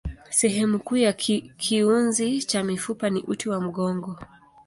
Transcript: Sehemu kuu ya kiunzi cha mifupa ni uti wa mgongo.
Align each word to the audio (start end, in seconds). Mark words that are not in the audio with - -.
Sehemu 0.29 0.79
kuu 0.79 0.95
ya 0.97 1.13
kiunzi 1.57 2.43
cha 2.43 2.63
mifupa 2.63 3.09
ni 3.09 3.21
uti 3.23 3.49
wa 3.49 3.61
mgongo. 3.61 4.19